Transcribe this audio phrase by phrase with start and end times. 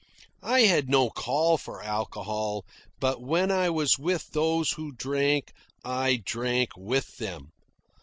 [0.41, 2.65] I had no call for alcohol,
[2.99, 5.53] but when I was with those who drank,
[5.85, 7.51] I drank with them.